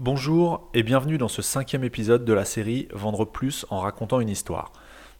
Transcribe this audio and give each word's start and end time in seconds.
Bonjour 0.00 0.68
et 0.74 0.82
bienvenue 0.82 1.18
dans 1.18 1.28
ce 1.28 1.40
cinquième 1.40 1.84
épisode 1.84 2.24
de 2.24 2.32
la 2.32 2.44
série 2.44 2.88
Vendre 2.92 3.24
plus 3.24 3.64
en 3.70 3.78
racontant 3.78 4.18
une 4.18 4.28
histoire. 4.28 4.72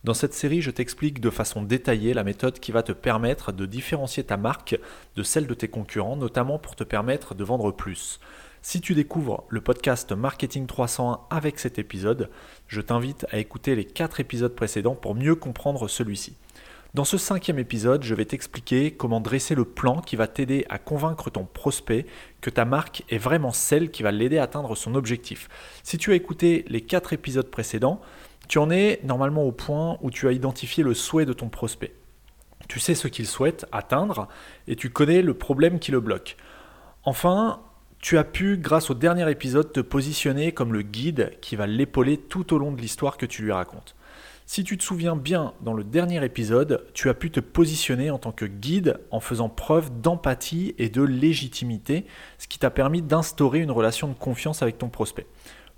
Dans 0.02 0.14
cette 0.14 0.34
série, 0.34 0.62
je 0.62 0.72
t'explique 0.72 1.20
de 1.20 1.30
façon 1.30 1.62
détaillée 1.62 2.12
la 2.12 2.24
méthode 2.24 2.58
qui 2.58 2.72
va 2.72 2.82
te 2.82 2.90
permettre 2.90 3.52
de 3.52 3.66
différencier 3.66 4.24
ta 4.24 4.36
marque 4.36 4.76
de 5.14 5.22
celle 5.22 5.46
de 5.46 5.54
tes 5.54 5.68
concurrents, 5.68 6.16
notamment 6.16 6.58
pour 6.58 6.74
te 6.74 6.82
permettre 6.82 7.36
de 7.36 7.44
vendre 7.44 7.70
plus. 7.70 8.18
Si 8.62 8.80
tu 8.80 8.94
découvres 8.94 9.44
le 9.48 9.60
podcast 9.60 10.10
Marketing 10.10 10.66
301 10.66 11.20
avec 11.30 11.60
cet 11.60 11.78
épisode, 11.78 12.28
je 12.66 12.80
t'invite 12.80 13.26
à 13.30 13.38
écouter 13.38 13.76
les 13.76 13.84
quatre 13.84 14.18
épisodes 14.18 14.56
précédents 14.56 14.96
pour 14.96 15.14
mieux 15.14 15.36
comprendre 15.36 15.86
celui-ci. 15.86 16.34
Dans 16.94 17.04
ce 17.04 17.18
cinquième 17.18 17.58
épisode, 17.58 18.04
je 18.04 18.14
vais 18.14 18.24
t'expliquer 18.24 18.92
comment 18.92 19.20
dresser 19.20 19.56
le 19.56 19.64
plan 19.64 20.00
qui 20.00 20.14
va 20.14 20.28
t'aider 20.28 20.64
à 20.68 20.78
convaincre 20.78 21.28
ton 21.28 21.44
prospect 21.44 22.06
que 22.40 22.50
ta 22.50 22.64
marque 22.64 23.02
est 23.10 23.18
vraiment 23.18 23.50
celle 23.50 23.90
qui 23.90 24.04
va 24.04 24.12
l'aider 24.12 24.38
à 24.38 24.44
atteindre 24.44 24.76
son 24.76 24.94
objectif. 24.94 25.48
Si 25.82 25.98
tu 25.98 26.12
as 26.12 26.14
écouté 26.14 26.64
les 26.68 26.82
quatre 26.82 27.12
épisodes 27.12 27.50
précédents, 27.50 28.00
tu 28.46 28.58
en 28.58 28.70
es 28.70 29.00
normalement 29.02 29.42
au 29.42 29.50
point 29.50 29.98
où 30.02 30.12
tu 30.12 30.28
as 30.28 30.32
identifié 30.32 30.84
le 30.84 30.94
souhait 30.94 31.26
de 31.26 31.32
ton 31.32 31.48
prospect. 31.48 31.92
Tu 32.68 32.78
sais 32.78 32.94
ce 32.94 33.08
qu'il 33.08 33.26
souhaite 33.26 33.66
atteindre 33.72 34.28
et 34.68 34.76
tu 34.76 34.88
connais 34.88 35.20
le 35.20 35.34
problème 35.34 35.80
qui 35.80 35.90
le 35.90 35.98
bloque. 35.98 36.36
Enfin, 37.02 37.60
tu 37.98 38.18
as 38.18 38.24
pu, 38.24 38.56
grâce 38.56 38.90
au 38.90 38.94
dernier 38.94 39.28
épisode, 39.28 39.72
te 39.72 39.80
positionner 39.80 40.52
comme 40.52 40.72
le 40.72 40.82
guide 40.82 41.32
qui 41.40 41.56
va 41.56 41.66
l'épauler 41.66 42.18
tout 42.18 42.54
au 42.54 42.58
long 42.58 42.70
de 42.70 42.80
l'histoire 42.80 43.16
que 43.16 43.26
tu 43.26 43.42
lui 43.42 43.50
racontes. 43.50 43.96
Si 44.46 44.62
tu 44.62 44.76
te 44.76 44.84
souviens 44.84 45.16
bien, 45.16 45.54
dans 45.62 45.72
le 45.72 45.84
dernier 45.84 46.22
épisode, 46.22 46.84
tu 46.92 47.08
as 47.08 47.14
pu 47.14 47.30
te 47.30 47.40
positionner 47.40 48.10
en 48.10 48.18
tant 48.18 48.30
que 48.30 48.44
guide 48.44 49.00
en 49.10 49.18
faisant 49.18 49.48
preuve 49.48 50.02
d'empathie 50.02 50.74
et 50.76 50.90
de 50.90 51.02
légitimité, 51.02 52.04
ce 52.36 52.46
qui 52.46 52.58
t'a 52.58 52.70
permis 52.70 53.00
d'instaurer 53.00 53.60
une 53.60 53.70
relation 53.70 54.06
de 54.06 54.12
confiance 54.12 54.60
avec 54.60 54.76
ton 54.76 54.90
prospect. 54.90 55.26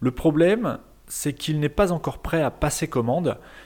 Le 0.01 0.11
problème, 0.11 0.79
c'est 1.07 1.33
qu'il 1.33 1.61
n'est 1.61 1.69
pas 1.69 1.93
encore 1.93 2.19
prêt 2.19 2.43
à 2.43 2.51
passer 2.51 2.89
commande, 2.89 3.39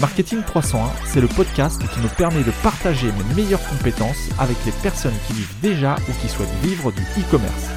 Marketing 0.00 0.42
301, 0.42 0.90
c'est 1.06 1.20
le 1.20 1.28
podcast 1.28 1.80
qui 1.92 2.00
me 2.00 2.08
permet 2.08 2.42
de 2.42 2.50
partager 2.64 3.06
mes 3.12 3.34
meilleures 3.34 3.64
compétences 3.68 4.28
avec 4.40 4.56
les 4.66 4.72
personnes 4.82 5.14
qui 5.26 5.34
vivent 5.34 5.60
déjà 5.62 5.94
ou 6.08 6.12
qui 6.20 6.28
souhaitent 6.28 6.48
vivre 6.62 6.90
du 6.90 7.00
e-commerce. 7.00 7.68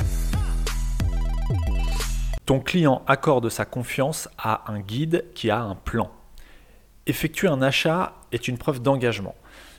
Ton 2.45 2.59
client 2.59 3.03
accorde 3.05 3.49
sa 3.49 3.65
confiance 3.65 4.29
à 4.37 4.71
un 4.71 4.79
guide 4.79 5.25
qui 5.35 5.51
a 5.51 5.61
un 5.61 5.75
plan. 5.75 6.09
Effectuer 7.05 7.49
un 7.49 7.61
achat 7.61 8.13
est 8.31 8.47
une 8.47 8.57
preuve 8.57 8.81
d'engagement. 8.81 9.35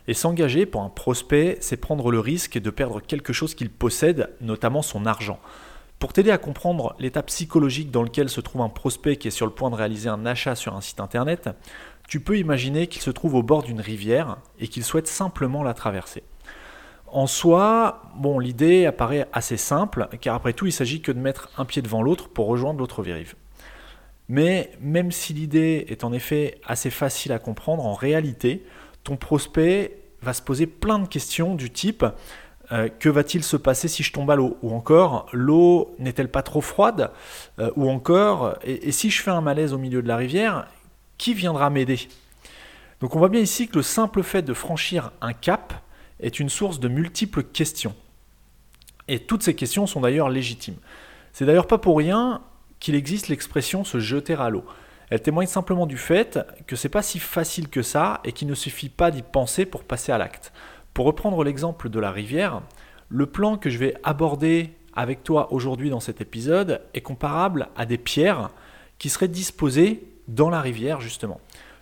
Et 0.07 0.15
s'engager 0.15 0.65
pour 0.65 0.83
un 0.83 0.91
prospect, 0.91 1.59
c'est 1.61 1.77
prendre 1.77 2.11
le 2.11 2.21
risque 2.21 2.59
de 2.59 2.71
perdre 2.71 3.01
quelque 3.01 3.33
chose 3.33 3.55
qu'il 3.55 3.69
possède, 3.69 4.31
notamment 4.41 4.83
son 4.83 5.07
argent. 5.07 5.41
Pour 5.99 6.13
t'aider 6.13 6.31
à 6.31 6.39
comprendre 6.39 6.95
l'état 7.01 7.25
psychologique 7.25 7.91
dans 7.91 8.05
lequel 8.05 8.29
se 8.29 8.41
trouve 8.41 8.63
un 8.63 8.69
prospect 8.69 9.17
qui 9.17 9.27
est 9.27 9.33
sur 9.33 9.47
le 9.47 9.53
point 9.53 9.69
de 9.69 9.75
réaliser 9.75 10.09
un 10.09 10.27
achat 10.27 10.55
sur 10.55 10.77
un 10.77 10.81
site 10.81 11.01
internet, 11.01 11.51
tu 12.09 12.21
peux 12.21 12.39
imaginer 12.39 12.87
qu'il 12.87 13.03
se 13.03 13.11
trouve 13.11 13.35
au 13.35 13.43
bord 13.43 13.63
d'une 13.63 13.81
rivière 13.81 14.39
et 14.59 14.67
qu'il 14.67 14.83
souhaite 14.83 15.07
simplement 15.07 15.63
la 15.63 15.75
traverser. 15.75 16.25
En 17.07 17.27
soi, 17.27 18.03
bon, 18.17 18.39
l'idée 18.39 18.87
apparaît 18.87 19.29
assez 19.33 19.57
simple, 19.57 20.09
car 20.21 20.35
après 20.35 20.53
tout, 20.53 20.67
il 20.67 20.73
s'agit 20.73 21.01
que 21.01 21.13
de 21.13 21.19
mettre 21.19 21.51
un 21.57 21.65
pied 21.65 21.81
devant 21.81 22.03
l'autre 22.03 22.29
pour 22.29 22.47
rejoindre 22.47 22.81
l'autre 22.81 23.03
rive. 23.03 23.35
Mais 24.29 24.73
même 24.81 25.13
si 25.13 25.33
l'idée 25.33 25.87
est 25.89 26.05
en 26.05 26.13
effet 26.13 26.61
assez 26.67 26.91
facile 26.91 27.33
à 27.33 27.39
comprendre, 27.39 27.87
en 27.87 27.95
réalité, 27.95 28.65
ton 29.05 29.17
prospect 29.17 29.99
va 30.21 30.33
se 30.33 30.43
poser 30.43 30.67
plein 30.67 30.99
de 30.99 31.09
questions 31.09 31.55
du 31.55 31.71
type 31.71 32.05
euh, 32.71 32.89
que 32.89 33.09
va-t-il 33.09 33.43
se 33.43 33.57
passer 33.57 33.89
si 33.89 34.03
je 34.03 34.13
tombe 34.13 34.31
à 34.31 34.37
l'eau? 34.37 34.59
Ou 34.63 34.75
encore, 34.75 35.27
l'eau 35.33 35.95
n'est-elle 35.99 36.31
pas 36.31 36.43
trop 36.43 36.61
froide? 36.61 37.11
Euh, 37.59 37.71
Ou 37.77 37.89
encore, 37.89 38.57
et, 38.63 38.93
si 38.93 39.09
je 39.09 39.23
fais 39.23 39.31
un 39.31 39.41
malaise 39.41 39.73
au 39.73 39.79
milieu 39.79 40.03
de 40.03 40.09
la 40.09 40.17
rivière, 40.17 40.67
qui 41.19 41.35
viendra 41.35 41.69
m'aider? 41.71 42.09
Donc 43.01 43.15
on 43.15 43.19
voit 43.19 43.29
bien 43.29 43.41
ici 43.41 43.69
que 43.69 43.77
le 43.77 43.83
simple 43.83 44.23
fait 44.23 44.43
de 44.43 44.55
franchir 44.55 45.13
un 45.21 45.33
cap 45.33 45.75
est 46.21 46.41
une 46.41 46.49
source 46.49 46.81
de 46.81 46.89
multiples 46.89 47.45
questions. 47.45 47.95
Et 49.07 49.21
toutes 49.21 49.43
ces 49.43 49.55
questions 49.55 49.87
sont 49.87 50.01
d'ailleurs 50.01 50.29
légitimes. 50.29 50.79
C'est 51.33 51.47
d'ailleurs 51.47 51.67
pas 51.67 51.79
pour 51.79 51.97
rien 51.97 52.43
qu'il 52.81 52.95
existe 52.95 53.29
l'expression 53.29 53.85
se 53.85 54.01
jeter 54.01 54.35
à 54.35 54.51
l'eau. 54.51 54.65
Elle 55.11 55.23
témoigne 55.23 55.47
simplement 55.47 55.87
du 55.87 55.97
fait 55.97 56.39
que 56.67 56.77
c'est 56.77 56.89
pas 56.89 57.03
si 57.03 57.19
facile 57.19 57.69
que 57.69 57.83
ça 57.83 58.21
et 58.25 58.33
qu'il 58.33 58.49
ne 58.49 58.55
suffit 58.55 58.91
pas 58.91 59.11
d'y 59.11 59.23
penser 59.23 59.65
pour 59.65 59.85
passer 59.85 60.13
à 60.13 60.19
l'acte. 60.19 60.53
Pour 60.93 61.07
reprendre 61.07 61.43
l'exemple 61.45 61.89
de 61.89 61.99
la 61.99 62.11
rivière, 62.11 62.61
le 63.09 63.27
plan 63.27 63.57
que 63.57 63.71
je 63.71 63.79
vais 63.79 63.95
aborder 64.03 64.75
avec 64.95 65.25
toi 65.25 65.53
aujourd'hui 65.53 65.91
dans 65.91 66.01
cet 66.01 66.21
épisode 66.21 66.83
est 66.93 67.01
comparable 67.01 67.69
à 67.77 67.87
des 67.87 67.99
pierres 67.99 68.51
qui 68.99 69.09
seraient 69.09 69.29
disposées 69.29 70.03
dans 70.29 70.51
la 70.51 70.61
rivière 70.61 71.01
justement. 71.01 71.41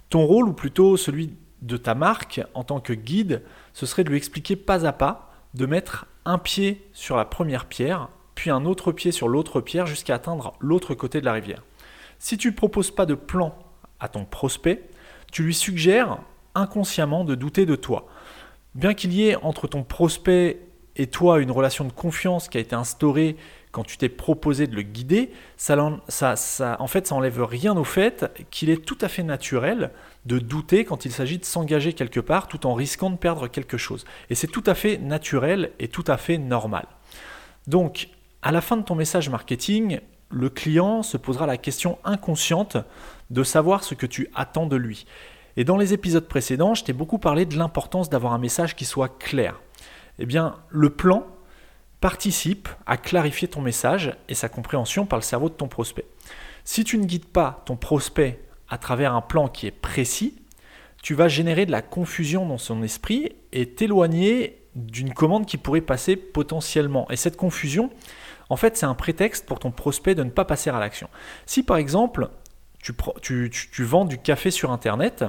Ton 0.08 0.24
rôle, 0.24 0.48
ou 0.48 0.52
plutôt 0.52 0.96
celui 0.96 1.34
de 1.62 1.76
ta 1.76 1.94
marque 1.94 2.40
en 2.54 2.64
tant 2.64 2.80
que 2.80 2.92
guide, 2.92 3.42
ce 3.72 3.86
serait 3.86 4.04
de 4.04 4.10
lui 4.10 4.16
expliquer 4.16 4.56
pas 4.56 4.86
à 4.86 4.92
pas, 4.92 5.32
de 5.54 5.66
mettre 5.66 6.06
un 6.24 6.38
pied 6.38 6.88
sur 6.92 7.16
la 7.16 7.24
première 7.24 7.66
pierre, 7.66 8.08
puis 8.34 8.50
un 8.50 8.64
autre 8.64 8.92
pied 8.92 9.10
sur 9.10 9.28
l'autre 9.28 9.60
pierre 9.60 9.86
jusqu'à 9.86 10.14
atteindre 10.14 10.54
l'autre 10.60 10.94
côté 10.94 11.20
de 11.20 11.24
la 11.24 11.32
rivière. 11.32 11.62
Si 12.18 12.38
tu 12.38 12.48
ne 12.48 12.56
proposes 12.56 12.90
pas 12.90 13.06
de 13.06 13.14
plan 13.14 13.56
à 14.00 14.08
ton 14.08 14.24
prospect, 14.24 14.88
tu 15.32 15.42
lui 15.42 15.54
suggères 15.54 16.18
inconsciemment 16.54 17.24
de 17.24 17.34
douter 17.34 17.66
de 17.66 17.76
toi. 17.76 18.06
Bien 18.74 18.94
qu'il 18.94 19.12
y 19.12 19.28
ait 19.28 19.36
entre 19.36 19.66
ton 19.66 19.82
prospect 19.82 20.60
et 20.96 21.06
toi 21.06 21.40
une 21.40 21.50
relation 21.50 21.84
de 21.84 21.92
confiance 21.92 22.48
qui 22.48 22.58
a 22.58 22.60
été 22.60 22.74
instaurée 22.74 23.36
quand 23.76 23.84
tu 23.84 23.98
t'es 23.98 24.08
proposé 24.08 24.66
de 24.66 24.74
le 24.74 24.80
guider, 24.80 25.30
ça, 25.58 25.76
ça, 26.08 26.76
en 26.80 26.86
fait, 26.86 27.12
enlève 27.12 27.42
rien 27.42 27.76
au 27.76 27.84
fait 27.84 28.24
qu'il 28.50 28.70
est 28.70 28.82
tout 28.82 28.96
à 29.02 29.08
fait 29.08 29.22
naturel 29.22 29.90
de 30.24 30.38
douter 30.38 30.86
quand 30.86 31.04
il 31.04 31.12
s'agit 31.12 31.36
de 31.36 31.44
s'engager 31.44 31.92
quelque 31.92 32.20
part 32.20 32.48
tout 32.48 32.66
en 32.66 32.72
risquant 32.72 33.10
de 33.10 33.18
perdre 33.18 33.48
quelque 33.48 33.76
chose. 33.76 34.06
Et 34.30 34.34
c'est 34.34 34.46
tout 34.46 34.62
à 34.64 34.74
fait 34.74 34.96
naturel 34.96 35.72
et 35.78 35.88
tout 35.88 36.04
à 36.06 36.16
fait 36.16 36.38
normal. 36.38 36.86
Donc, 37.66 38.08
à 38.40 38.50
la 38.50 38.62
fin 38.62 38.78
de 38.78 38.82
ton 38.82 38.94
message 38.94 39.28
marketing, 39.28 40.00
le 40.30 40.48
client 40.48 41.02
se 41.02 41.18
posera 41.18 41.44
la 41.44 41.58
question 41.58 41.98
inconsciente 42.02 42.78
de 43.28 43.42
savoir 43.42 43.84
ce 43.84 43.94
que 43.94 44.06
tu 44.06 44.30
attends 44.34 44.66
de 44.66 44.76
lui. 44.76 45.04
Et 45.58 45.64
dans 45.64 45.76
les 45.76 45.92
épisodes 45.92 46.26
précédents, 46.26 46.72
je 46.72 46.82
t'ai 46.82 46.94
beaucoup 46.94 47.18
parlé 47.18 47.44
de 47.44 47.58
l'importance 47.58 48.08
d'avoir 48.08 48.32
un 48.32 48.38
message 48.38 48.74
qui 48.74 48.86
soit 48.86 49.18
clair. 49.18 49.60
Eh 50.18 50.24
bien, 50.24 50.54
le 50.70 50.88
plan 50.88 51.26
participe 52.00 52.68
à 52.86 52.96
clarifier 52.96 53.48
ton 53.48 53.60
message 53.60 54.16
et 54.28 54.34
sa 54.34 54.48
compréhension 54.48 55.06
par 55.06 55.18
le 55.18 55.22
cerveau 55.24 55.48
de 55.48 55.54
ton 55.54 55.68
prospect. 55.68 56.06
Si 56.64 56.84
tu 56.84 56.98
ne 56.98 57.04
guides 57.04 57.26
pas 57.26 57.62
ton 57.66 57.76
prospect 57.76 58.40
à 58.68 58.78
travers 58.78 59.14
un 59.14 59.22
plan 59.22 59.48
qui 59.48 59.66
est 59.66 59.70
précis, 59.70 60.34
tu 61.02 61.14
vas 61.14 61.28
générer 61.28 61.66
de 61.66 61.70
la 61.70 61.82
confusion 61.82 62.46
dans 62.46 62.58
son 62.58 62.82
esprit 62.82 63.32
et 63.52 63.70
t'éloigner 63.70 64.62
d'une 64.74 65.14
commande 65.14 65.46
qui 65.46 65.56
pourrait 65.56 65.80
passer 65.80 66.16
potentiellement. 66.16 67.08
Et 67.10 67.16
cette 67.16 67.36
confusion, 67.36 67.90
en 68.50 68.56
fait, 68.56 68.76
c'est 68.76 68.86
un 68.86 68.94
prétexte 68.94 69.46
pour 69.46 69.58
ton 69.58 69.70
prospect 69.70 70.14
de 70.14 70.24
ne 70.24 70.30
pas 70.30 70.44
passer 70.44 70.70
à 70.70 70.78
l'action. 70.78 71.08
Si 71.46 71.62
par 71.62 71.76
exemple, 71.76 72.28
tu, 73.22 73.84
vends 73.84 74.04
du 74.04 74.18
café 74.18 74.50
sur 74.50 74.70
Internet, 74.70 75.24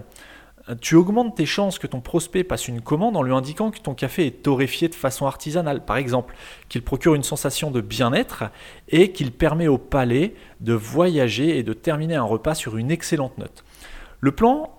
tu 0.76 0.96
augmentes 0.96 1.36
tes 1.36 1.46
chances 1.46 1.80
que 1.80 1.88
ton 1.88 2.02
prospect 2.02 2.44
passe 2.44 2.68
une 2.68 2.82
commande 2.82 3.16
en 3.16 3.24
lui 3.24 3.34
indiquant 3.34 3.72
que 3.72 3.80
ton 3.80 3.94
café 3.94 4.26
est 4.26 4.44
torréfié 4.44 4.90
de 4.90 4.96
façon 4.96 5.26
artisanale, 5.26 5.86
par 5.86 5.98
exemple, 5.98 6.36
qu'il 6.68 6.82
procure 6.82 7.16
une 7.16 7.24
sensation 7.24 7.72
de 7.72 7.82
bien-être 7.82 8.46
et 8.90 9.12
qu'il 9.12 9.32
permet 9.32 9.68
au 9.68 9.78
palais 9.78 10.36
de 10.60 10.74
voyager 10.74 11.58
et 11.58 11.64
de 11.64 11.74
terminer 11.74 12.16
un 12.16 12.24
repas 12.24 12.56
sur 12.56 12.78
une 12.78 12.92
excellente 12.92 13.38
note. 13.38 13.64
Le 14.20 14.32
plan, 14.32 14.74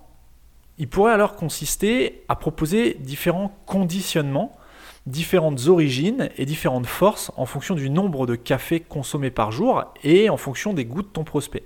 il 0.77 0.87
pourrait 0.87 1.13
alors 1.13 1.35
consister 1.35 2.23
à 2.29 2.35
proposer 2.35 2.95
différents 2.99 3.57
conditionnements, 3.65 4.57
différentes 5.07 5.67
origines 5.67 6.29
et 6.37 6.45
différentes 6.45 6.85
forces 6.85 7.31
en 7.35 7.45
fonction 7.45 7.73
du 7.73 7.89
nombre 7.89 8.27
de 8.27 8.35
cafés 8.35 8.79
consommés 8.79 9.31
par 9.31 9.51
jour 9.51 9.85
et 10.03 10.29
en 10.29 10.37
fonction 10.37 10.73
des 10.73 10.85
goûts 10.85 11.01
de 11.01 11.07
ton 11.07 11.23
prospect. 11.23 11.63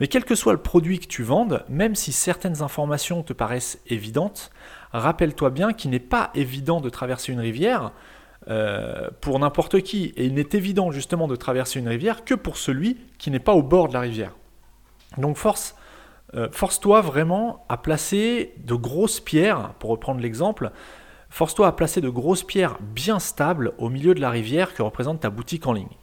Mais 0.00 0.08
quel 0.08 0.24
que 0.24 0.34
soit 0.34 0.52
le 0.52 0.62
produit 0.62 0.98
que 0.98 1.06
tu 1.06 1.22
vendes, 1.22 1.64
même 1.68 1.94
si 1.94 2.12
certaines 2.12 2.62
informations 2.62 3.22
te 3.22 3.32
paraissent 3.32 3.80
évidentes, 3.86 4.50
rappelle-toi 4.92 5.50
bien 5.50 5.72
qu'il 5.72 5.90
n'est 5.90 6.00
pas 6.00 6.30
évident 6.34 6.80
de 6.80 6.90
traverser 6.90 7.32
une 7.32 7.40
rivière 7.40 7.92
euh, 8.48 9.08
pour 9.20 9.38
n'importe 9.38 9.82
qui. 9.82 10.12
Et 10.16 10.24
il 10.24 10.34
n'est 10.34 10.48
évident 10.52 10.90
justement 10.90 11.28
de 11.28 11.36
traverser 11.36 11.78
une 11.78 11.88
rivière 11.88 12.24
que 12.24 12.34
pour 12.34 12.56
celui 12.56 12.98
qui 13.18 13.30
n'est 13.30 13.38
pas 13.38 13.54
au 13.54 13.62
bord 13.62 13.88
de 13.88 13.94
la 13.94 14.00
rivière. 14.00 14.32
Donc 15.18 15.38
euh, 16.34 16.48
force-toi 16.50 17.00
vraiment 17.02 17.64
à 17.68 17.76
placer 17.76 18.54
de 18.58 18.74
grosses 18.74 19.20
pierres, 19.20 19.74
pour 19.78 19.90
reprendre 19.90 20.20
l'exemple, 20.20 20.72
force-toi 21.30 21.68
à 21.68 21.72
placer 21.72 22.00
de 22.00 22.08
grosses 22.08 22.42
pierres 22.42 22.78
bien 22.80 23.18
stables 23.18 23.74
au 23.78 23.88
milieu 23.88 24.14
de 24.14 24.20
la 24.20 24.30
rivière 24.30 24.74
que 24.74 24.82
représente 24.82 25.20
ta 25.20 25.30
boutique 25.30 25.66
en 25.66 25.72
ligne. 25.72 25.96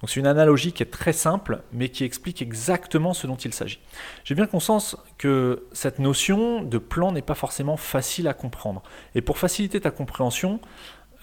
Donc 0.00 0.10
c'est 0.10 0.20
une 0.20 0.26
analogie 0.26 0.72
qui 0.72 0.82
est 0.82 0.90
très 0.90 1.14
simple, 1.14 1.62
mais 1.72 1.88
qui 1.88 2.04
explique 2.04 2.42
exactement 2.42 3.14
ce 3.14 3.26
dont 3.26 3.36
il 3.36 3.54
s'agit. 3.54 3.80
J'ai 4.24 4.34
bien 4.34 4.46
conscience 4.46 4.96
que 5.16 5.66
cette 5.72 5.98
notion 5.98 6.62
de 6.62 6.78
plan 6.78 7.12
n'est 7.12 7.22
pas 7.22 7.34
forcément 7.34 7.78
facile 7.78 8.28
à 8.28 8.34
comprendre. 8.34 8.82
Et 9.14 9.22
pour 9.22 9.38
faciliter 9.38 9.80
ta 9.80 9.90
compréhension, 9.90 10.60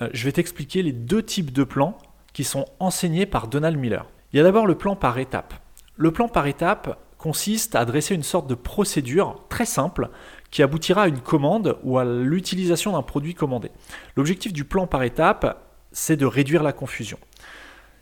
euh, 0.02 0.10
je 0.12 0.26
vais 0.26 0.32
t'expliquer 0.32 0.82
les 0.82 0.92
deux 0.92 1.22
types 1.22 1.52
de 1.52 1.64
plans 1.64 1.98
qui 2.34 2.44
sont 2.44 2.66
enseignés 2.80 3.28
par 3.28 3.48
Donald 3.48 3.78
Miller. 3.78 4.08
Il 4.32 4.38
y 4.38 4.40
a 4.40 4.44
d'abord 4.44 4.66
le 4.66 4.76
plan 4.76 4.96
par 4.96 5.20
étapes. 5.20 5.54
Le 5.96 6.12
plan 6.12 6.28
par 6.28 6.48
étapes 6.48 7.00
consiste 7.20 7.76
à 7.76 7.86
dresser 7.86 8.16
une 8.16 8.24
sorte 8.24 8.48
de 8.48 8.56
procédure 8.56 9.44
très 9.50 9.66
simple 9.66 10.10
qui 10.50 10.64
aboutira 10.64 11.04
à 11.04 11.08
une 11.08 11.22
commande 11.22 11.78
ou 11.84 12.00
à 12.00 12.06
l'utilisation 12.06 12.94
d'un 12.94 13.04
produit 13.04 13.36
commandé. 13.36 13.70
L'objectif 14.18 14.52
du 14.52 14.66
plan 14.66 14.88
par 14.88 15.04
étapes, 15.04 15.64
c'est 15.92 16.18
de 16.18 16.26
réduire 16.26 16.64
la 16.64 16.74
confusion. 16.74 17.20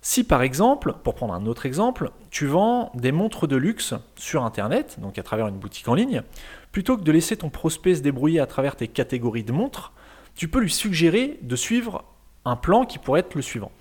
Si 0.03 0.24
par 0.24 0.42
exemple, 0.42 0.95
pour 1.03 1.13
prendre 1.13 1.33
un 1.36 1.45
autre 1.45 1.68
exemple, 1.68 2.12
tu 2.31 2.48
vends 2.48 2.92
des 2.95 3.12
montres 3.12 3.48
de 3.48 3.56
luxe 3.56 3.94
sur 4.15 4.44
Internet, 4.44 4.98
donc 5.00 5.19
à 5.19 5.24
travers 5.24 5.48
une 5.48 5.59
boutique 5.59 5.88
en 5.88 5.94
ligne, 5.94 6.24
plutôt 6.71 6.98
que 6.98 7.03
de 7.03 7.12
laisser 7.12 7.38
ton 7.38 7.50
prospect 7.50 7.95
se 7.95 8.01
débrouiller 8.01 8.39
à 8.39 8.48
travers 8.48 8.75
tes 8.75 8.88
catégories 8.88 9.44
de 9.44 9.51
montres, 9.51 9.94
tu 10.36 10.48
peux 10.48 10.59
lui 10.59 10.71
suggérer 10.71 11.38
de 11.44 11.56
suivre 11.56 12.03
un 12.45 12.56
plan 12.56 12.86
qui 12.86 12.98
pourrait 12.98 13.19
être 13.19 13.36
le 13.36 13.44
suivant. 13.44 13.71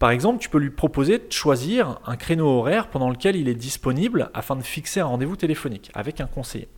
Par 0.00 0.10
exemple, 0.10 0.40
tu 0.40 0.48
peux 0.48 0.58
lui 0.58 0.70
proposer 0.70 1.18
de 1.18 1.32
choisir 1.32 2.00
un 2.04 2.16
créneau 2.16 2.46
horaire 2.46 2.88
pendant 2.88 3.10
lequel 3.10 3.36
il 3.36 3.48
est 3.48 3.54
disponible 3.54 4.30
afin 4.34 4.56
de 4.56 4.62
fixer 4.62 5.00
un 5.00 5.06
rendez-vous 5.06 5.36
téléphonique 5.36 5.90
avec 5.94 6.20
un 6.20 6.26
conseiller. 6.26 6.68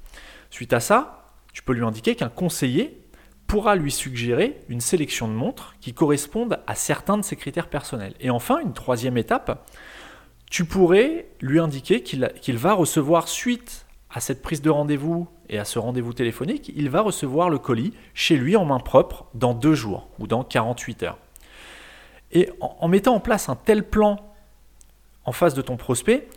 Suite 0.51 0.73
à 0.75 0.81
ça, 0.81 1.27
tu 1.53 1.63
peux 1.63 1.73
lui 1.73 1.85
indiquer 1.85 2.15
qu'un 2.15 2.29
conseiller 2.29 3.01
pourra 3.51 3.75
lui 3.75 3.91
suggérer 3.91 4.61
une 4.69 4.81
sélection 4.81 5.27
de 5.27 5.33
montres 5.33 5.75
qui 5.81 5.93
correspondent 5.93 6.61
à 6.69 6.77
certains 6.77 7.19
de 7.19 7.23
ses 7.23 7.35
critères 7.35 7.67
personnels. 7.67 8.15
Et 8.21 8.31
enfin, 8.31 8.61
une 8.61 8.73
troisième 8.73 9.19
étape, 9.19 9.69
tu 10.49 10.65
pourrais 10.65 11.27
lui 11.41 11.59
indiquer 11.59 12.05
qu'il 12.05 12.57
va 12.59 12.75
recevoir 12.75 13.27
suite 13.27 13.87
à 14.09 14.21
cette 14.21 14.41
prise 14.41 14.63
de 14.63 14.71
rendez-vous 14.71 15.27
et 15.49 15.59
à 15.59 15.65
ce 15.65 15.81
rendez-vous 15.81 16.13
téléphonique, 16.13 16.71
il 16.77 16.91
va 16.91 17.01
recevoir 17.01 17.51
le 17.51 17.59
colis 17.59 17.93
chez 18.15 18.37
lui 18.37 18.55
en 18.55 18.65
main 18.65 18.79
propre 18.79 19.27
dans 19.35 19.53
deux 19.53 19.75
jours 19.75 20.11
ou 20.21 20.29
dans 20.29 20.45
48 20.45 21.03
heures. 21.03 21.19
Et 22.31 22.51
en, 22.61 22.87
mettant 22.87 23.17
en 23.17 23.21
place 23.21 23.49
un 23.49 23.57
tel 23.57 23.83
plan 23.83 24.33
en 25.25 25.33
face 25.33 25.55
de 25.55 25.63
ton 25.63 25.77
prospect, 25.77 26.29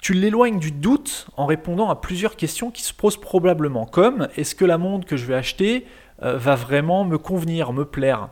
tu 0.00 0.14
l'éloignes 0.14 0.58
du 0.58 0.72
doute 0.72 1.26
en 1.36 1.44
répondant 1.44 1.90
à 1.90 1.96
plusieurs 1.96 2.34
questions 2.34 2.70
qui 2.70 2.82
se 2.82 2.94
posent 2.94 3.20
probablement, 3.20 3.84
comme 3.84 4.28
est-ce 4.36 4.54
que 4.54 4.64
la 4.64 4.78
montre 4.78 5.06
que 5.06 5.18
je 5.18 5.26
vais 5.26 5.34
acheter 5.34 5.86
euh, 6.22 6.36
va 6.36 6.54
vraiment 6.54 7.04
me 7.04 7.18
convenir, 7.18 7.72
me 7.72 7.84
plaire. 7.84 8.28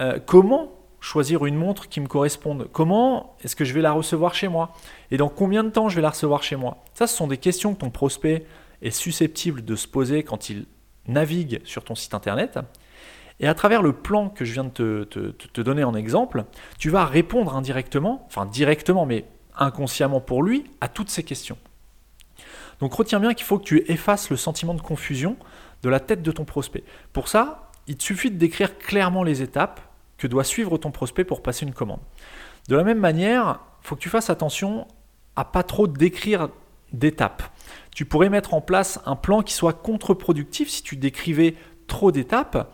Euh, 0.00 0.18
comment 0.24 0.72
choisir 1.00 1.46
une 1.46 1.56
montre 1.56 1.88
qui 1.88 2.00
me 2.00 2.06
corresponde? 2.06 2.68
Comment 2.72 3.36
est-ce 3.42 3.54
que 3.54 3.64
je 3.64 3.72
vais 3.72 3.80
la 3.80 3.92
recevoir 3.92 4.34
chez 4.34 4.48
moi? 4.48 4.72
Et 5.10 5.16
dans 5.16 5.28
combien 5.28 5.64
de 5.64 5.70
temps 5.70 5.88
je 5.88 5.96
vais 5.96 6.02
la 6.02 6.10
recevoir 6.10 6.42
chez 6.42 6.56
moi? 6.56 6.78
Ça, 6.94 7.06
ce 7.06 7.16
sont 7.16 7.26
des 7.26 7.36
questions 7.36 7.74
que 7.74 7.80
ton 7.80 7.90
prospect 7.90 8.46
est 8.82 8.90
susceptible 8.90 9.64
de 9.64 9.76
se 9.76 9.86
poser 9.86 10.22
quand 10.22 10.50
il 10.50 10.66
navigue 11.06 11.60
sur 11.64 11.84
ton 11.84 11.94
site 11.94 12.14
internet. 12.14 12.58
Et 13.40 13.46
à 13.46 13.54
travers 13.54 13.82
le 13.82 13.92
plan 13.92 14.28
que 14.28 14.44
je 14.44 14.52
viens 14.52 14.64
de 14.64 14.70
te, 14.70 15.30
te 15.30 15.60
donner 15.60 15.84
en 15.84 15.94
exemple, 15.94 16.44
tu 16.78 16.90
vas 16.90 17.04
répondre 17.04 17.56
indirectement, 17.56 18.24
enfin 18.26 18.46
directement, 18.46 19.06
mais 19.06 19.24
inconsciemment 19.56 20.20
pour 20.20 20.42
lui, 20.42 20.64
à 20.80 20.88
toutes 20.88 21.10
ces 21.10 21.22
questions. 21.22 21.58
Donc 22.80 22.92
retiens 22.94 23.20
bien 23.20 23.34
qu'il 23.34 23.46
faut 23.46 23.58
que 23.58 23.64
tu 23.64 23.84
effaces 23.90 24.30
le 24.30 24.36
sentiment 24.36 24.74
de 24.74 24.80
confusion 24.80 25.36
de 25.82 25.88
la 25.88 26.00
tête 26.00 26.22
de 26.22 26.32
ton 26.32 26.44
prospect. 26.44 26.84
Pour 27.12 27.28
ça, 27.28 27.70
il 27.86 27.96
te 27.96 28.02
suffit 28.02 28.30
de 28.30 28.36
décrire 28.36 28.78
clairement 28.78 29.22
les 29.22 29.42
étapes 29.42 29.80
que 30.18 30.26
doit 30.26 30.44
suivre 30.44 30.78
ton 30.78 30.90
prospect 30.90 31.24
pour 31.24 31.42
passer 31.42 31.64
une 31.64 31.72
commande. 31.72 32.00
De 32.68 32.76
la 32.76 32.84
même 32.84 32.98
manière, 32.98 33.60
il 33.82 33.88
faut 33.88 33.96
que 33.96 34.00
tu 34.00 34.08
fasses 34.08 34.30
attention 34.30 34.86
à 35.36 35.44
pas 35.44 35.62
trop 35.62 35.86
décrire 35.86 36.48
d'étapes. 36.92 37.42
Tu 37.94 38.04
pourrais 38.04 38.28
mettre 38.28 38.54
en 38.54 38.60
place 38.60 39.00
un 39.06 39.16
plan 39.16 39.42
qui 39.42 39.54
soit 39.54 39.72
contre-productif 39.72 40.68
si 40.68 40.82
tu 40.82 40.96
décrivais 40.96 41.54
trop 41.86 42.12
d'étapes 42.12 42.72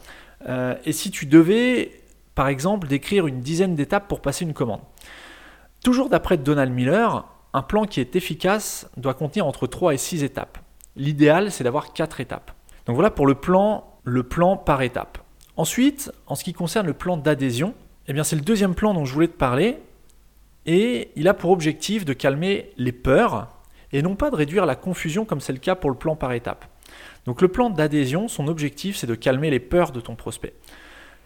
euh, 0.49 0.75
et 0.85 0.93
si 0.93 1.11
tu 1.11 1.27
devais, 1.27 2.03
par 2.35 2.49
exemple, 2.49 2.89
décrire 2.89 3.27
une 3.27 3.41
dizaine 3.41 3.75
d'étapes 3.75 4.09
pour 4.09 4.21
passer 4.21 4.45
une 4.45 4.55
commande. 4.55 4.81
Toujours 5.83 6.09
d'après 6.09 6.39
Donald 6.39 6.73
Miller, 6.73 7.27
un 7.53 7.63
plan 7.63 7.85
qui 7.85 8.01
est 8.01 8.17
efficace 8.17 8.89
doit 8.97 9.15
contenir 9.15 9.47
entre 9.47 9.67
3 9.67 9.95
et 9.95 9.99
6 9.99 10.25
étapes. 10.25 10.59
L'idéal, 10.97 11.53
c'est 11.53 11.65
d'avoir 11.65 11.93
4 11.93 12.21
étapes. 12.21 12.53
Donc 12.87 12.97
voilà 12.97 13.11
pour 13.11 13.27
le 13.27 13.35
plan, 13.35 14.57
par 14.57 14.83
étape. 14.83 15.19
Ensuite, 15.57 16.13
en 16.27 16.35
ce 16.35 16.45
qui 16.45 16.53
concerne 16.53 16.87
le 16.87 16.95
plan 16.95 17.17
d'adhésion, 17.17 17.75
eh 18.09 18.25
c'est 18.25 18.37
le 18.37 18.43
deuxième 18.43 18.75
plan 18.75 18.93
dont 18.93 19.05
je 19.05 19.15
voulais 19.15 19.29
te 19.29 19.37
parler 19.37 19.79
et 20.67 21.11
il 21.17 21.29
a 21.29 21.35
pour 21.35 21.51
objectif 21.51 22.05
de 22.05 22.13
calmer 22.13 22.73
les 22.77 22.93
peurs 22.93 23.49
et 23.93 24.03
non 24.03 24.17
pas 24.17 24.31
de 24.31 24.37
réduire 24.37 24.67
la 24.67 24.77
confusion 24.77 25.25
comme 25.25 25.41
c'est 25.41 25.53
le 25.53 25.59
cas 25.59 25.75
pour 25.75 25.91
le 25.91 25.97
plan 25.97 26.17
par 26.17 26.33
étape. 26.33 26.67
Donc 27.27 27.41
le 27.41 27.49
plan 27.49 27.71
d'adhésion, 27.71 28.29
son 28.29 28.49
objectif 28.49 28.97
c'est 28.97 29.07
de 29.07 29.15
calmer 29.15 29.51
les 29.51 29.61
peurs 29.61 29.93
de 29.93 30.01
ton 30.01 30.17
prospect. 30.17 30.55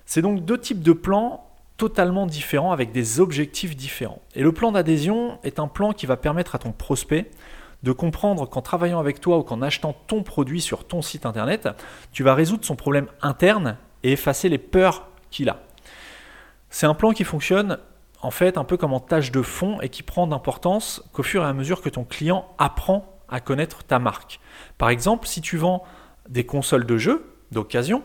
C'est 0.06 0.22
donc 0.22 0.44
deux 0.44 0.58
types 0.58 0.82
de 0.82 0.92
plans 0.92 1.44
totalement 1.76 2.26
différents 2.26 2.72
avec 2.72 2.92
des 2.92 3.20
objectifs 3.20 3.76
différents. 3.76 4.20
Et 4.34 4.42
le 4.42 4.52
plan 4.52 4.72
d'adhésion 4.72 5.38
est 5.44 5.58
un 5.58 5.68
plan 5.68 5.92
qui 5.92 6.06
va 6.06 6.16
permettre 6.16 6.54
à 6.54 6.58
ton 6.58 6.72
prospect 6.72 7.30
de 7.82 7.92
comprendre 7.92 8.48
qu'en 8.48 8.62
travaillant 8.62 8.98
avec 8.98 9.20
toi 9.20 9.38
ou 9.38 9.42
qu'en 9.42 9.62
achetant 9.62 9.94
ton 10.06 10.22
produit 10.22 10.60
sur 10.60 10.86
ton 10.86 11.02
site 11.02 11.26
internet, 11.26 11.68
tu 12.12 12.22
vas 12.22 12.34
résoudre 12.34 12.64
son 12.64 12.76
problème 12.76 13.06
interne 13.22 13.76
et 14.02 14.12
effacer 14.12 14.48
les 14.48 14.58
peurs 14.58 15.08
qu'il 15.30 15.48
a. 15.48 15.60
C'est 16.70 16.86
un 16.86 16.94
plan 16.94 17.12
qui 17.12 17.24
fonctionne 17.24 17.78
en 18.20 18.30
fait 18.30 18.58
un 18.58 18.64
peu 18.64 18.76
comme 18.76 18.92
en 18.92 19.00
tâche 19.00 19.30
de 19.30 19.42
fond 19.42 19.80
et 19.80 19.88
qui 19.88 20.02
prend 20.02 20.26
d'importance 20.26 21.02
qu'au 21.12 21.22
fur 21.22 21.42
et 21.44 21.46
à 21.46 21.52
mesure 21.52 21.80
que 21.80 21.88
ton 21.88 22.04
client 22.04 22.46
apprend 22.58 23.18
à 23.28 23.40
connaître 23.40 23.84
ta 23.84 23.98
marque. 23.98 24.40
Par 24.76 24.90
exemple, 24.90 25.26
si 25.26 25.40
tu 25.40 25.56
vends 25.56 25.84
des 26.28 26.44
consoles 26.44 26.84
de 26.84 26.96
jeux 26.96 27.32
d'occasion, 27.52 28.02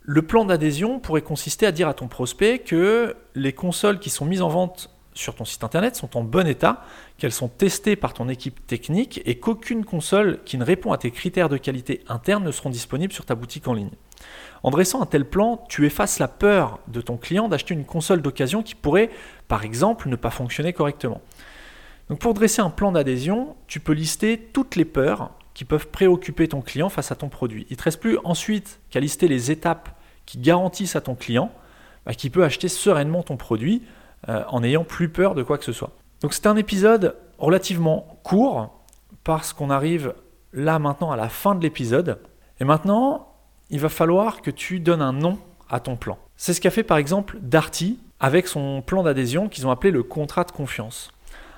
le 0.00 0.22
plan 0.22 0.44
d'adhésion 0.44 0.98
pourrait 0.98 1.22
consister 1.22 1.66
à 1.66 1.72
dire 1.72 1.88
à 1.88 1.94
ton 1.94 2.08
prospect 2.08 2.60
que 2.60 3.16
les 3.34 3.52
consoles 3.52 3.98
qui 3.98 4.10
sont 4.10 4.24
mises 4.24 4.42
en 4.42 4.48
vente 4.48 4.90
sur 5.20 5.34
ton 5.34 5.44
site 5.44 5.62
internet 5.64 5.96
sont 5.96 6.16
en 6.16 6.22
bon 6.22 6.46
état, 6.46 6.84
qu'elles 7.18 7.32
sont 7.32 7.48
testées 7.48 7.96
par 7.96 8.14
ton 8.14 8.28
équipe 8.28 8.66
technique 8.66 9.20
et 9.26 9.38
qu'aucune 9.38 9.84
console 9.84 10.40
qui 10.44 10.58
ne 10.58 10.64
répond 10.64 10.92
à 10.92 10.98
tes 10.98 11.10
critères 11.10 11.48
de 11.48 11.56
qualité 11.56 12.02
interne 12.08 12.44
ne 12.44 12.50
seront 12.50 12.70
disponibles 12.70 13.12
sur 13.12 13.26
ta 13.26 13.34
boutique 13.34 13.68
en 13.68 13.74
ligne. 13.74 13.90
En 14.62 14.70
dressant 14.70 15.02
un 15.02 15.06
tel 15.06 15.24
plan, 15.24 15.64
tu 15.68 15.86
effaces 15.86 16.18
la 16.18 16.28
peur 16.28 16.80
de 16.88 17.00
ton 17.00 17.16
client 17.16 17.48
d'acheter 17.48 17.74
une 17.74 17.84
console 17.84 18.22
d'occasion 18.22 18.62
qui 18.62 18.74
pourrait, 18.74 19.10
par 19.48 19.64
exemple, 19.64 20.08
ne 20.08 20.16
pas 20.16 20.30
fonctionner 20.30 20.72
correctement. 20.72 21.20
Donc 22.08 22.18
pour 22.18 22.34
dresser 22.34 22.60
un 22.60 22.70
plan 22.70 22.92
d'adhésion, 22.92 23.56
tu 23.66 23.80
peux 23.80 23.92
lister 23.92 24.38
toutes 24.52 24.76
les 24.76 24.84
peurs 24.84 25.30
qui 25.54 25.64
peuvent 25.64 25.88
préoccuper 25.88 26.48
ton 26.48 26.60
client 26.60 26.88
face 26.88 27.12
à 27.12 27.14
ton 27.14 27.28
produit. 27.28 27.66
Il 27.70 27.74
ne 27.74 27.76
te 27.76 27.84
reste 27.84 28.00
plus 28.00 28.18
ensuite 28.24 28.80
qu'à 28.90 29.00
lister 29.00 29.28
les 29.28 29.50
étapes 29.50 29.90
qui 30.26 30.38
garantissent 30.38 30.96
à 30.96 31.00
ton 31.00 31.14
client 31.14 31.52
bah, 32.06 32.14
qu'il 32.14 32.30
peut 32.30 32.44
acheter 32.44 32.68
sereinement 32.68 33.22
ton 33.22 33.36
produit 33.36 33.82
euh, 34.28 34.42
en 34.48 34.60
n'ayant 34.60 34.84
plus 34.84 35.08
peur 35.08 35.34
de 35.34 35.42
quoi 35.42 35.58
que 35.58 35.64
ce 35.64 35.72
soit. 35.72 35.92
Donc 36.20 36.34
c'est 36.34 36.46
un 36.46 36.56
épisode 36.56 37.16
relativement 37.38 38.18
court 38.22 38.84
parce 39.24 39.52
qu'on 39.52 39.70
arrive 39.70 40.14
là 40.52 40.78
maintenant 40.78 41.10
à 41.10 41.16
la 41.16 41.28
fin 41.28 41.54
de 41.54 41.62
l'épisode. 41.62 42.18
Et 42.60 42.64
maintenant, 42.64 43.34
il 43.70 43.80
va 43.80 43.88
falloir 43.88 44.42
que 44.42 44.50
tu 44.50 44.80
donnes 44.80 45.02
un 45.02 45.12
nom 45.12 45.38
à 45.68 45.80
ton 45.80 45.96
plan. 45.96 46.18
C'est 46.36 46.52
ce 46.52 46.60
qu'a 46.60 46.70
fait 46.70 46.82
par 46.82 46.98
exemple 46.98 47.38
Darty 47.40 47.98
avec 48.18 48.48
son 48.48 48.82
plan 48.82 49.02
d'adhésion 49.02 49.48
qu'ils 49.48 49.66
ont 49.66 49.70
appelé 49.70 49.90
le 49.90 50.02
contrat 50.02 50.44
de 50.44 50.50
confiance. 50.50 51.10